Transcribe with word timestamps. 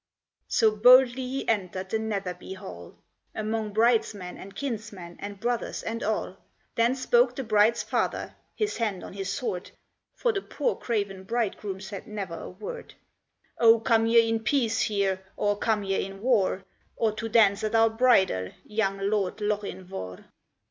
So 0.47 0.75
boldly 0.75 1.27
he 1.27 1.47
entered 1.47 1.91
the 1.91 1.99
Netherby 1.99 2.53
hall, 2.55 2.95
'Mong 3.35 3.71
bridesmen, 3.71 4.35
and 4.35 4.55
kinsmen, 4.55 5.15
and 5.19 5.39
brothers, 5.39 5.83
and 5.83 6.01
all: 6.01 6.37
Then 6.73 6.95
spoke 6.95 7.35
the 7.35 7.43
bride's 7.43 7.83
father, 7.83 8.33
his 8.55 8.77
hand 8.77 9.03
on 9.03 9.13
his 9.13 9.29
sword 9.31 9.69
(For 10.15 10.33
the 10.33 10.41
poor, 10.41 10.75
craven 10.75 11.25
bridegroom 11.25 11.81
said 11.81 12.07
never 12.07 12.33
a 12.39 12.49
word), 12.49 12.95
"O, 13.59 13.79
come 13.79 14.07
ye 14.07 14.27
in 14.27 14.39
peace 14.39 14.81
here, 14.81 15.21
or 15.37 15.55
come 15.55 15.83
ye 15.83 16.03
in 16.03 16.23
war, 16.23 16.65
Or 16.95 17.11
to 17.11 17.29
dance 17.29 17.63
at 17.63 17.75
our 17.75 17.91
bridal, 17.91 18.49
young 18.65 18.97
Lord 18.97 19.39
Lochinvar?" 19.39 20.25